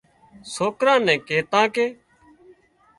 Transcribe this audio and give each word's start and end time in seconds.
سوڪران 0.53 0.99
نين 1.07 1.19
ڪيتان 1.27 1.65
ڪي 1.75 1.85